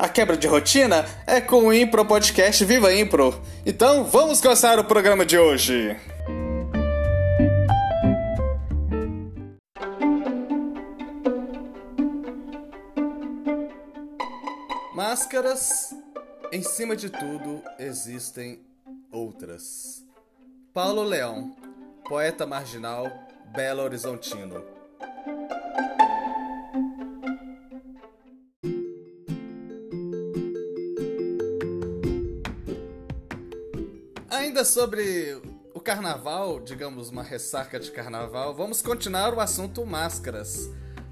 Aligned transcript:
A 0.00 0.08
quebra 0.08 0.34
de 0.34 0.46
rotina 0.46 1.04
é 1.26 1.42
com 1.42 1.66
o 1.66 1.74
Impro 1.74 2.06
Podcast 2.06 2.64
Viva 2.64 2.90
Impro. 2.90 3.38
Então 3.66 4.02
vamos 4.02 4.40
começar 4.40 4.78
o 4.78 4.84
programa 4.84 5.26
de 5.26 5.36
hoje. 5.38 5.94
Máscaras, 14.94 15.94
em 16.50 16.62
cima 16.62 16.96
de 16.96 17.10
tudo 17.10 17.62
existem 17.78 18.58
outras. 19.12 20.02
Paulo 20.72 21.02
Leão, 21.02 21.54
poeta 22.08 22.46
marginal, 22.46 23.06
Belo 23.54 23.82
Horizontino. 23.82 24.79
Ainda 34.60 34.70
sobre 34.70 35.40
o 35.72 35.80
carnaval, 35.80 36.60
digamos 36.60 37.08
uma 37.08 37.22
ressaca 37.22 37.80
de 37.80 37.90
carnaval, 37.90 38.54
vamos 38.54 38.82
continuar 38.82 39.32
o 39.32 39.40
assunto 39.40 39.86
máscaras. 39.86 40.68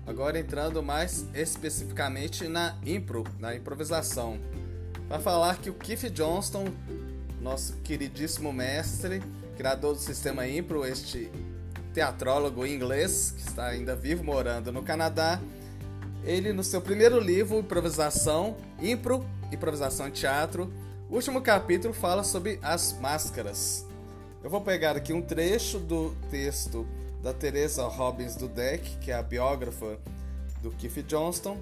Agora 0.07 0.39
entrando 0.39 0.83
mais 0.83 1.25
especificamente 1.33 2.47
na 2.47 2.77
impro, 2.85 3.25
na 3.39 3.57
improvisação. 3.57 4.39
Para 5.09 5.19
falar 5.19 5.57
que 5.57 5.71
o 5.71 5.73
Keith 5.73 6.11
Johnston, 6.11 6.67
nosso 7.41 7.73
queridíssimo 7.79 8.53
mestre, 8.53 9.23
criador 9.57 9.95
do 9.95 10.01
sistema 10.01 10.47
impro, 10.47 10.85
este 10.85 11.31
teatrólogo 11.95 12.67
inglês 12.67 13.31
que 13.35 13.49
está 13.49 13.69
ainda 13.69 13.97
vivo 13.97 14.23
morando 14.23 14.71
no 14.71 14.83
Canadá, 14.83 15.41
ele 16.23 16.53
no 16.53 16.63
seu 16.63 16.83
primeiro 16.83 17.19
livro, 17.19 17.61
Improvisação, 17.61 18.59
Impro, 18.79 19.27
Improvisação 19.51 20.07
em 20.07 20.11
Teatro, 20.11 20.71
o 21.11 21.15
último 21.15 21.41
capítulo 21.41 21.95
fala 21.95 22.23
sobre 22.23 22.59
as 22.63 22.93
máscaras. 23.01 23.87
Eu 24.45 24.51
vou 24.51 24.61
pegar 24.61 24.97
aqui 24.97 25.13
um 25.13 25.23
trecho 25.23 25.79
do 25.79 26.15
texto 26.31 26.87
da 27.23 27.33
Teresa 27.33 27.87
Robbins 27.87 28.37
Dudek, 28.37 28.99
que 28.99 29.11
é 29.11 29.15
a 29.15 29.23
biógrafa 29.23 29.99
do 30.63 30.71
Keith 30.71 31.03
Johnston. 31.07 31.57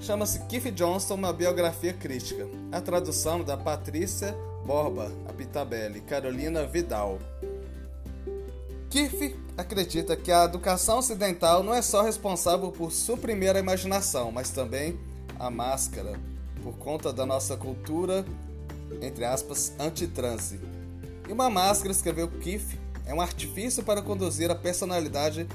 Chama-se 0.00 0.38
Keith 0.46 0.72
Johnston, 0.72 1.14
uma 1.14 1.32
biografia 1.32 1.92
crítica. 1.92 2.46
A 2.70 2.80
tradução 2.80 3.42
da 3.42 3.56
Patrícia 3.56 4.34
Borba 4.64 5.10
Abitabelli, 5.28 6.00
Carolina 6.00 6.64
Vidal. 6.64 7.18
Keith 8.88 9.36
acredita 9.58 10.16
que 10.16 10.30
a 10.30 10.44
educação 10.44 10.98
ocidental 10.98 11.62
não 11.62 11.74
é 11.74 11.82
só 11.82 12.02
responsável 12.02 12.70
por 12.70 12.92
suprimir 12.92 13.56
a 13.56 13.58
imaginação, 13.58 14.30
mas 14.30 14.50
também 14.50 14.98
a 15.38 15.50
máscara, 15.50 16.18
por 16.62 16.74
conta 16.78 17.12
da 17.12 17.26
nossa 17.26 17.56
cultura 17.56 18.24
entre 19.02 19.24
aspas, 19.24 19.72
antitranse. 19.78 20.60
E 21.28 21.32
uma 21.32 21.50
máscara, 21.50 21.92
escreveu 21.92 22.28
Keith, 22.28 22.78
é 23.04 23.14
um 23.14 23.20
artifício 23.20 23.82
para 23.82 24.02
conduzir 24.02 24.50
a 24.50 24.54
personalidade 24.54 25.46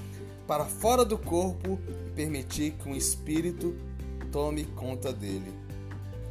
para 0.47 0.65
fora 0.65 1.05
do 1.05 1.17
corpo 1.17 1.79
e 2.07 2.11
permitir 2.11 2.71
que 2.71 2.89
um 2.89 2.95
espírito 2.95 3.75
tome 4.31 4.65
conta 4.65 5.13
dele. 5.13 5.53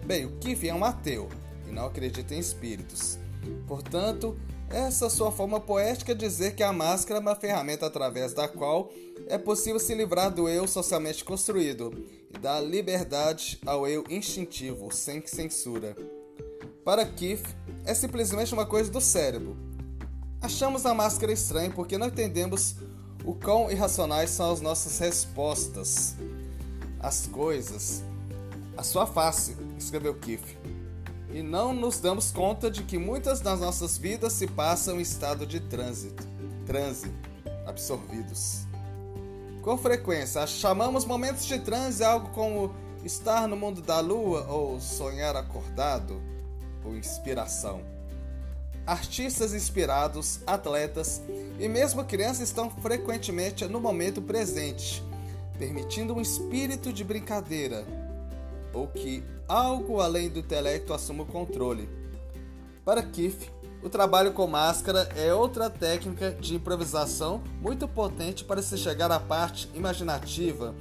Bem, 0.05 0.25
o 0.25 0.33
Keith 0.39 0.65
é 0.65 0.75
um 0.75 0.85
ateu 0.85 1.29
e 1.69 1.73
não 1.73 1.87
acredita 1.87 2.35
em 2.35 2.39
espíritos. 2.39 3.19
Portanto, 3.67 4.37
essa 4.69 5.07
é 5.07 5.11
sua 5.11 5.33
forma 5.33 5.59
poética 5.59 6.15
de 6.15 6.27
dizer 6.27 6.55
que 6.55 6.63
a 6.63 6.73
máscara 6.73 7.19
é 7.19 7.23
uma 7.23 7.35
ferramenta 7.35 7.87
através 7.87 8.33
da 8.33 8.47
qual 8.47 8.91
é 9.27 9.37
possível 9.37 9.81
se 9.81 9.95
livrar 9.95 10.31
do 10.31 10.49
eu 10.49 10.67
socialmente 10.67 11.25
construído 11.25 11.93
e 12.33 12.39
dar 12.39 12.61
liberdade 12.61 13.59
ao 13.67 13.87
eu 13.87 14.05
instintivo, 14.09 14.93
sem 14.93 15.27
censura. 15.27 15.97
Para 16.91 17.07
Keith, 17.07 17.47
é 17.85 17.95
simplesmente 17.95 18.53
uma 18.53 18.67
coisa 18.67 18.91
do 18.91 19.01
cérebro. 19.01 19.57
Achamos 20.43 20.85
a 20.85 20.93
máscara 20.93 21.31
estranha 21.31 21.71
porque 21.71 21.97
não 21.97 22.09
entendemos 22.09 22.75
o 23.25 23.33
quão 23.33 23.71
irracionais 23.71 24.31
são 24.31 24.51
as 24.51 24.61
nossas 24.61 24.99
respostas. 24.99 26.17
As 26.99 27.29
coisas. 27.29 28.03
A 28.77 28.83
sua 28.83 29.07
face, 29.07 29.57
escreveu 29.79 30.17
Keith. 30.17 30.59
E 31.33 31.43
não 31.43 31.73
nos 31.73 32.01
damos 32.01 32.33
conta 32.33 32.69
de 32.69 32.83
que 32.83 32.99
muitas 32.99 33.39
das 33.39 33.61
nossas 33.61 33.97
vidas 33.97 34.33
se 34.33 34.49
passam 34.49 34.99
em 34.99 35.03
estado 35.03 35.47
de 35.47 35.61
trânsito, 35.61 36.27
transe, 36.67 37.09
absorvidos. 37.69 38.63
Com 39.63 39.79
frequência, 39.79 40.45
chamamos 40.45 41.05
momentos 41.05 41.47
de 41.47 41.61
transe 41.61 42.03
algo 42.03 42.31
como 42.31 42.75
estar 43.05 43.47
no 43.47 43.55
mundo 43.55 43.81
da 43.81 44.01
lua 44.01 44.45
ou 44.49 44.81
sonhar 44.81 45.37
acordado 45.37 46.21
ou 46.85 46.97
inspiração. 46.97 47.83
Artistas 48.87 49.53
inspirados, 49.53 50.41
atletas 50.47 51.21
e 51.59 51.69
mesmo 51.69 52.05
crianças 52.05 52.49
estão 52.49 52.71
frequentemente 52.71 53.65
no 53.67 53.81
momento 53.81 54.21
presente, 54.23 55.03
permitindo 55.59 56.15
um 56.15 56.21
espírito 56.21 56.93
de 56.93 57.05
brincadeira 57.05 57.85
ou 58.73 58.87
que 58.87 59.23
algo 59.47 60.01
além 60.01 60.29
do 60.29 60.39
intelecto 60.39 60.95
assuma 60.95 61.25
o 61.25 61.27
controle. 61.27 61.89
Para 62.85 63.03
Keith, 63.03 63.51
o 63.83 63.89
trabalho 63.89 64.33
com 64.33 64.47
máscara 64.47 65.09
é 65.17 65.33
outra 65.33 65.71
técnica 65.71 66.33
de 66.33 66.55
improvisação 66.55 67.43
muito 67.61 67.89
potente 67.89 68.45
para 68.45 68.63
se 68.63 68.77
chegar 68.77 69.11
à 69.11 69.19
parte 69.19 69.71
imaginativa, 69.75 70.75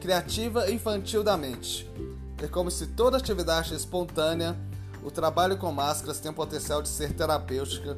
criativa 0.00 0.68
e 0.70 0.74
infantil 0.74 1.22
da 1.22 1.36
mente. 1.36 1.88
É 2.42 2.46
como 2.46 2.70
se 2.70 2.86
toda 2.86 3.16
atividade 3.16 3.74
espontânea 3.74 4.56
o 5.02 5.10
trabalho 5.10 5.56
com 5.56 5.70
máscaras 5.72 6.20
tem 6.20 6.30
o 6.30 6.34
potencial 6.34 6.82
de 6.82 6.88
ser 6.88 7.12
terapêutica 7.12 7.96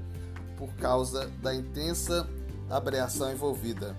por 0.56 0.72
causa 0.74 1.28
da 1.40 1.54
intensa 1.54 2.28
abreação 2.68 3.32
envolvida. 3.32 3.96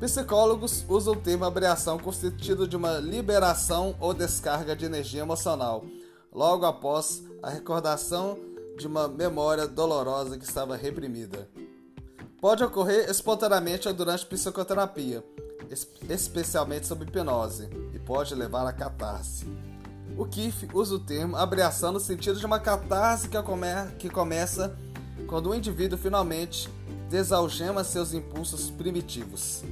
Psicólogos 0.00 0.84
usam 0.88 1.12
o 1.12 1.20
termo 1.20 1.44
abreação 1.44 1.98
com 1.98 2.10
sentido 2.10 2.66
de 2.66 2.76
uma 2.76 2.98
liberação 2.98 3.94
ou 4.00 4.14
descarga 4.14 4.74
de 4.74 4.86
energia 4.86 5.20
emocional, 5.20 5.84
logo 6.32 6.64
após 6.64 7.22
a 7.42 7.50
recordação 7.50 8.38
de 8.78 8.86
uma 8.86 9.06
memória 9.08 9.66
dolorosa 9.66 10.38
que 10.38 10.44
estava 10.44 10.74
reprimida. 10.74 11.48
Pode 12.40 12.64
ocorrer 12.64 13.10
espontaneamente 13.10 13.88
ou 13.88 13.92
durante 13.92 14.24
psicoterapia, 14.24 15.22
especialmente 16.08 16.86
sob 16.86 17.04
hipnose, 17.04 17.68
e 17.92 17.98
pode 17.98 18.34
levar 18.34 18.66
a 18.66 18.72
catarse. 18.72 19.46
O 20.16 20.24
Keith 20.24 20.68
usa 20.74 20.94
o 20.94 20.98
termo 20.98 21.36
abreação 21.36 21.92
no 21.92 22.00
sentido 22.00 22.38
de 22.38 22.46
uma 22.46 22.58
catarse 22.58 23.28
que, 23.28 23.40
come 23.42 23.66
que 23.98 24.10
começa 24.10 24.76
quando 25.26 25.50
o 25.50 25.54
indivíduo 25.54 25.98
finalmente 25.98 26.68
desalgema 27.08 27.82
seus 27.82 28.12
impulsos 28.12 28.70
primitivos. 28.70 29.62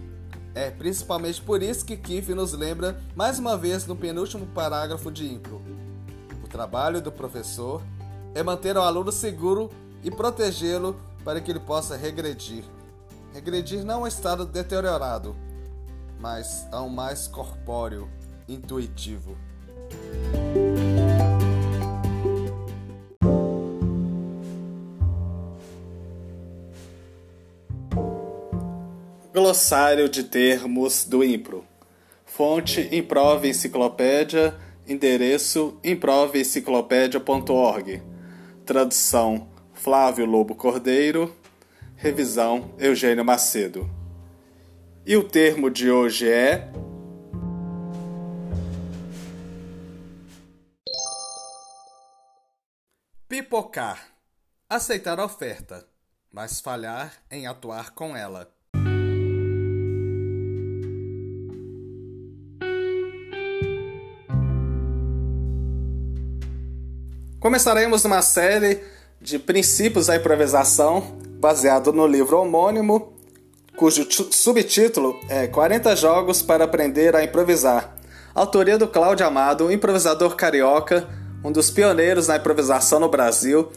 É 0.54 0.70
principalmente 0.70 1.40
por 1.40 1.62
isso 1.62 1.84
que 1.84 1.96
Keith 1.96 2.28
nos 2.30 2.52
lembra 2.52 3.00
mais 3.14 3.38
uma 3.38 3.56
vez 3.56 3.86
no 3.86 3.94
penúltimo 3.94 4.46
parágrafo 4.46 5.10
de 5.10 5.32
Impro. 5.32 5.62
O 6.42 6.48
trabalho 6.48 7.00
do 7.00 7.12
professor 7.12 7.82
é 8.34 8.42
manter 8.42 8.76
o 8.76 8.82
aluno 8.82 9.12
seguro 9.12 9.70
e 10.02 10.10
protegê-lo 10.10 10.96
para 11.24 11.40
que 11.40 11.50
ele 11.50 11.60
possa 11.60 11.96
regredir. 11.96 12.64
Regredir 13.32 13.84
não 13.84 14.00
a 14.00 14.02
um 14.04 14.06
estado 14.06 14.46
deteriorado, 14.46 15.36
mas 16.18 16.66
a 16.72 16.82
um 16.82 16.88
mais 16.88 17.26
corpóreo, 17.26 18.08
intuitivo. 18.48 19.36
Glossário 29.30 30.08
de 30.08 30.24
termos 30.24 31.04
do 31.04 31.22
IMPRO. 31.22 31.62
Fonte 32.24 32.88
Improv 32.90 33.44
Enciclopédia, 33.44 34.56
endereço 34.86 35.78
improveenciclopédia.org. 35.84 38.02
Tradução 38.64 39.46
Flávio 39.74 40.24
Lobo 40.24 40.54
Cordeiro, 40.54 41.36
revisão 41.94 42.74
Eugênio 42.78 43.22
Macedo. 43.22 43.86
E 45.04 45.14
o 45.14 45.22
termo 45.22 45.70
de 45.70 45.90
hoje 45.90 46.26
é 46.26 46.72
pipocar, 53.28 54.08
aceitar 54.70 55.20
a 55.20 55.26
oferta, 55.26 55.86
mas 56.32 56.62
falhar 56.62 57.12
em 57.30 57.46
atuar 57.46 57.90
com 57.90 58.16
ela. 58.16 58.56
Começaremos 67.40 68.04
uma 68.04 68.20
série 68.20 68.80
de 69.20 69.38
princípios 69.38 70.08
da 70.08 70.16
improvisação 70.16 71.20
baseado 71.38 71.92
no 71.92 72.04
livro 72.04 72.36
homônimo, 72.36 73.12
cujo 73.76 74.08
subtítulo 74.32 75.14
é 75.28 75.46
40 75.46 75.94
Jogos 75.94 76.42
para 76.42 76.64
Aprender 76.64 77.14
a 77.14 77.22
Improvisar. 77.22 77.96
Autoria 78.34 78.76
do 78.76 78.88
Cláudio 78.88 79.24
Amado, 79.24 79.70
improvisador 79.70 80.34
carioca, 80.34 81.08
um 81.44 81.52
dos 81.52 81.70
pioneiros 81.70 82.26
na 82.26 82.38
improvisação 82.38 82.98
no 82.98 83.08
Brasil. 83.08 83.70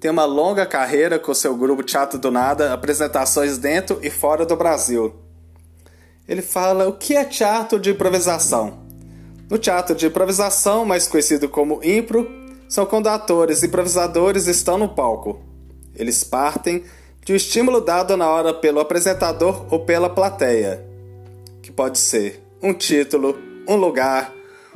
Tem 0.00 0.10
uma 0.10 0.24
longa 0.24 0.66
carreira 0.66 1.16
com 1.16 1.32
seu 1.32 1.56
grupo 1.56 1.84
Teatro 1.84 2.18
do 2.18 2.32
Nada, 2.32 2.72
apresentações 2.72 3.58
dentro 3.58 4.00
e 4.02 4.10
fora 4.10 4.44
do 4.44 4.56
Brasil. 4.56 5.14
Ele 6.26 6.42
fala 6.42 6.88
o 6.88 6.92
que 6.92 7.14
é 7.14 7.24
teatro 7.24 7.78
de 7.78 7.92
improvisação. 7.92 8.82
No 9.48 9.56
teatro 9.56 9.94
de 9.94 10.04
improvisação, 10.04 10.84
mais 10.84 11.06
conhecido 11.06 11.48
como 11.48 11.78
impro, 11.84 12.42
são 12.74 12.84
quando 12.84 13.06
atores 13.06 13.62
e 13.62 13.66
improvisadores 13.66 14.48
estão 14.48 14.76
no 14.76 14.88
palco. 14.88 15.40
Eles 15.94 16.24
partem 16.24 16.82
de 17.24 17.32
um 17.32 17.36
estímulo 17.36 17.80
dado 17.80 18.16
na 18.16 18.28
hora 18.28 18.52
pelo 18.52 18.80
apresentador 18.80 19.64
ou 19.72 19.84
pela 19.84 20.10
plateia, 20.10 20.84
que 21.62 21.70
pode 21.70 22.00
ser 22.00 22.42
um 22.60 22.74
título, 22.74 23.38
um 23.68 23.76
lugar, 23.76 24.34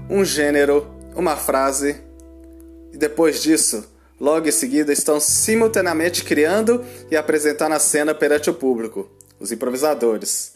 um 0.09 0.25
gênero, 0.25 0.87
uma 1.17 1.35
frase. 1.35 1.97
E 2.93 2.97
depois 2.97 3.43
disso, 3.43 3.85
logo 4.21 4.47
em 4.47 4.53
seguida, 4.53 4.93
estão 4.93 5.19
simultaneamente 5.19 6.23
criando 6.23 6.85
e 7.11 7.17
apresentando 7.17 7.73
a 7.73 7.81
cena 7.81 8.15
perante 8.15 8.49
o 8.49 8.55
público, 8.55 9.11
os 9.41 9.51
improvisadores. 9.51 10.53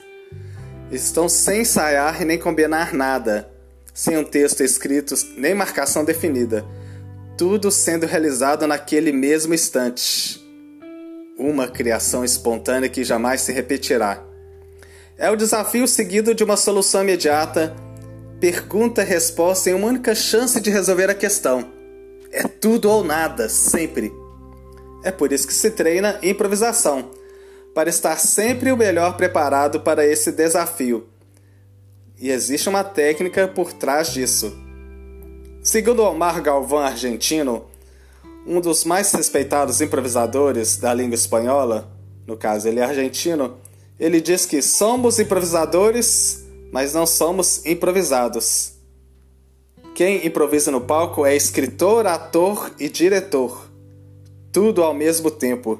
Estão 0.92 1.28
sem 1.28 1.62
ensaiar 1.62 2.22
e 2.22 2.24
nem 2.24 2.38
combinar 2.38 2.94
nada, 2.94 3.50
sem 3.92 4.16
um 4.16 4.22
texto 4.22 4.60
escrito 4.60 5.16
nem 5.36 5.56
marcação 5.56 6.04
definida, 6.04 6.64
tudo 7.36 7.70
sendo 7.70 8.06
realizado 8.06 8.66
naquele 8.66 9.12
mesmo 9.12 9.54
instante 9.54 10.42
uma 11.38 11.66
criação 11.66 12.24
espontânea 12.24 12.88
que 12.88 13.02
jamais 13.02 13.40
se 13.40 13.52
repetirá. 13.52 14.22
É 15.16 15.30
o 15.30 15.36
desafio 15.36 15.86
seguido 15.88 16.34
de 16.34 16.44
uma 16.44 16.56
solução 16.56 17.02
imediata, 17.02 17.74
pergunta 18.40 19.02
e 19.02 19.04
resposta 19.04 19.70
em 19.70 19.74
uma 19.74 19.88
única 19.88 20.14
chance 20.14 20.60
de 20.60 20.70
resolver 20.70 21.10
a 21.10 21.14
questão. 21.14 21.70
É 22.30 22.42
tudo 22.44 22.88
ou 22.90 23.02
nada, 23.02 23.48
sempre. 23.48 24.12
É 25.04 25.10
por 25.10 25.32
isso 25.32 25.46
que 25.46 25.54
se 25.54 25.70
treina 25.70 26.18
improvisação, 26.22 27.10
para 27.74 27.90
estar 27.90 28.18
sempre 28.18 28.70
o 28.70 28.76
melhor 28.76 29.16
preparado 29.16 29.80
para 29.80 30.06
esse 30.06 30.30
desafio. 30.30 31.08
E 32.18 32.30
existe 32.30 32.68
uma 32.68 32.84
técnica 32.84 33.48
por 33.48 33.72
trás 33.72 34.12
disso. 34.12 34.56
Segundo 35.62 36.02
Omar 36.02 36.42
Galvão, 36.42 36.80
argentino, 36.80 37.66
um 38.44 38.60
dos 38.60 38.84
mais 38.84 39.12
respeitados 39.12 39.80
improvisadores 39.80 40.76
da 40.76 40.92
língua 40.92 41.14
espanhola, 41.14 41.88
no 42.26 42.36
caso 42.36 42.66
ele 42.66 42.80
é 42.80 42.82
argentino, 42.82 43.58
ele 43.96 44.20
diz 44.20 44.44
que 44.44 44.60
somos 44.60 45.20
improvisadores, 45.20 46.44
mas 46.72 46.92
não 46.92 47.06
somos 47.06 47.64
improvisados. 47.64 48.72
Quem 49.94 50.26
improvisa 50.26 50.72
no 50.72 50.80
palco 50.80 51.24
é 51.24 51.36
escritor, 51.36 52.08
ator 52.08 52.72
e 52.76 52.88
diretor. 52.88 53.70
Tudo 54.50 54.82
ao 54.82 54.92
mesmo 54.92 55.30
tempo. 55.30 55.78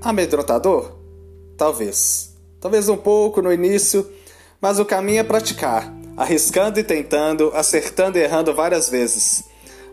Amedrontador? 0.00 0.96
Talvez. 1.56 2.34
Talvez 2.60 2.88
um 2.88 2.96
pouco 2.96 3.40
no 3.40 3.52
início, 3.52 4.04
mas 4.60 4.80
o 4.80 4.84
caminho 4.84 5.20
é 5.20 5.22
praticar, 5.22 5.94
arriscando 6.16 6.78
e 6.78 6.84
tentando, 6.84 7.50
acertando 7.54 8.18
e 8.18 8.22
errando 8.22 8.54
várias 8.54 8.88
vezes 8.88 9.44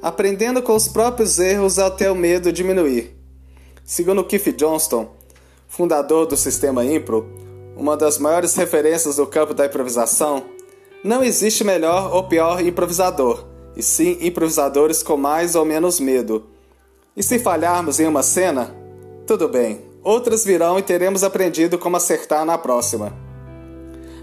aprendendo 0.02 0.64
com 0.64 0.76
os 0.76 0.88
próprios 0.88 1.38
erros 1.38 1.78
até 1.78 2.10
o 2.10 2.16
medo 2.16 2.52
diminuir. 2.52 3.16
Segundo 3.86 4.24
Keith 4.24 4.56
Johnston, 4.58 5.12
fundador 5.68 6.26
do 6.26 6.36
sistema 6.36 6.84
Impro, 6.84 7.30
uma 7.78 7.96
das 7.96 8.18
maiores 8.18 8.56
referências 8.56 9.18
do 9.18 9.28
campo 9.28 9.54
da 9.54 9.66
improvisação, 9.66 10.44
não 11.04 11.24
existe 11.24 11.64
melhor 11.64 12.14
ou 12.14 12.24
pior 12.24 12.66
improvisador, 12.66 13.46
e 13.76 13.84
sim 13.84 14.18
improvisadores 14.22 15.04
com 15.04 15.18
mais 15.18 15.56
ou 15.56 15.66
menos 15.66 16.00
medo. 16.00 16.48
E 17.16 17.22
se 17.22 17.40
falharmos 17.40 18.00
em 18.00 18.08
uma 18.08 18.24
cena, 18.24 18.76
tudo 19.28 19.48
bem, 19.48 19.82
outras 20.04 20.44
virão 20.44 20.80
e 20.80 20.84
teremos 20.84 21.24
aprendido 21.24 21.78
como 21.78 21.98
acertar 21.98 22.46
na 22.46 22.58
próxima. 22.58 23.31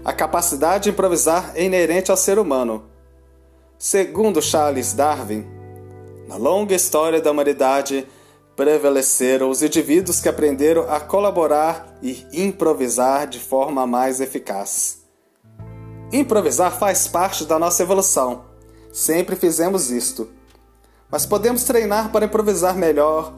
A 0.03 0.13
capacidade 0.13 0.85
de 0.85 0.89
improvisar 0.91 1.51
é 1.55 1.63
inerente 1.63 2.09
ao 2.09 2.17
ser 2.17 2.39
humano. 2.39 2.85
Segundo 3.77 4.41
Charles 4.41 4.93
Darwin, 4.93 5.45
na 6.27 6.37
longa 6.37 6.73
história 6.73 7.21
da 7.21 7.31
humanidade, 7.31 8.07
prevaleceram 8.55 9.49
os 9.49 9.61
indivíduos 9.61 10.19
que 10.19 10.29
aprenderam 10.29 10.89
a 10.89 10.99
colaborar 10.99 11.97
e 12.01 12.25
improvisar 12.31 13.27
de 13.27 13.39
forma 13.39 13.85
mais 13.85 14.21
eficaz. 14.21 14.99
Improvisar 16.11 16.77
faz 16.77 17.07
parte 17.07 17.45
da 17.45 17.59
nossa 17.59 17.83
evolução. 17.83 18.45
Sempre 18.91 19.35
fizemos 19.35 19.91
isto. 19.91 20.29
Mas 21.11 21.25
podemos 21.25 21.63
treinar 21.63 22.11
para 22.11 22.25
improvisar 22.25 22.75
melhor, 22.75 23.33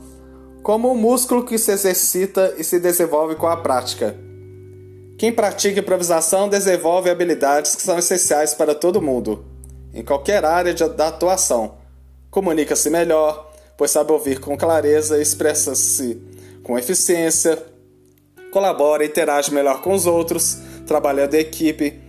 como 0.62 0.92
um 0.92 0.96
músculo 0.96 1.44
que 1.46 1.58
se 1.58 1.72
exercita 1.72 2.56
e 2.58 2.64
se 2.64 2.80
desenvolve 2.80 3.36
com 3.36 3.48
a 3.48 3.58
prática. 3.58 4.31
Quem 5.22 5.32
pratica 5.32 5.80
improvisação 5.80 6.50
desenvolve 6.50 7.08
habilidades 7.08 7.76
que 7.76 7.84
são 7.84 8.00
essenciais 8.00 8.56
para 8.56 8.74
todo 8.74 9.00
mundo, 9.00 9.46
em 9.94 10.04
qualquer 10.04 10.44
área 10.44 10.74
da 10.74 11.10
atuação 11.10 11.76
comunica-se 12.32 12.90
melhor, 12.90 13.54
pois 13.78 13.92
sabe 13.92 14.12
ouvir 14.12 14.40
com 14.40 14.58
clareza, 14.58 15.22
expressa-se 15.22 16.20
com 16.64 16.76
eficiência, 16.76 17.64
colabora 18.52 19.04
e 19.04 19.08
interage 19.10 19.54
melhor 19.54 19.84
com 19.84 19.94
os 19.94 20.08
outros, 20.08 20.58
trabalhando 20.88 21.36
em 21.36 21.42
equipe, 21.42 22.02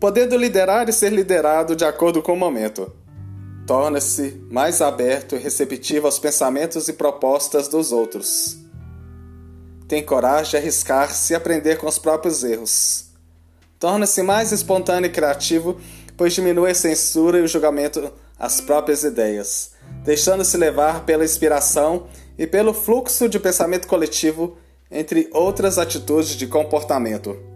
podendo 0.00 0.36
liderar 0.36 0.88
e 0.88 0.92
ser 0.92 1.12
liderado 1.12 1.76
de 1.76 1.84
acordo 1.84 2.20
com 2.20 2.32
o 2.32 2.36
momento. 2.36 2.92
Torna-se 3.64 4.44
mais 4.50 4.82
aberto 4.82 5.36
e 5.36 5.38
receptivo 5.38 6.06
aos 6.06 6.18
pensamentos 6.18 6.88
e 6.88 6.94
propostas 6.94 7.68
dos 7.68 7.92
outros. 7.92 8.65
Tem 9.88 10.02
coragem 10.02 10.50
de 10.50 10.56
arriscar-se 10.56 11.34
aprender 11.34 11.78
com 11.78 11.86
os 11.86 11.98
próprios 11.98 12.42
erros. 12.42 13.06
Torna-se 13.78 14.22
mais 14.22 14.52
espontâneo 14.52 15.08
e 15.08 15.12
criativo, 15.12 15.78
pois 16.16 16.32
diminui 16.32 16.70
a 16.70 16.74
censura 16.74 17.38
e 17.38 17.42
o 17.42 17.48
julgamento 17.48 18.12
as 18.38 18.60
próprias 18.60 19.04
ideias, 19.04 19.72
deixando-se 20.04 20.56
levar 20.56 21.04
pela 21.04 21.24
inspiração 21.24 22.06
e 22.38 22.46
pelo 22.46 22.74
fluxo 22.74 23.28
de 23.28 23.38
pensamento 23.38 23.86
coletivo, 23.86 24.58
entre 24.90 25.28
outras 25.32 25.78
atitudes 25.78 26.36
de 26.36 26.46
comportamento. 26.46 27.55